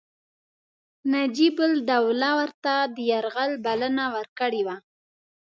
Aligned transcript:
نجیب 1.13 1.57
الدوله 1.69 2.29
ورته 2.39 2.73
د 2.95 2.97
یرغل 3.11 3.51
بلنه 3.65 4.05
ورکړې 4.15 4.61
وه. 4.67 4.75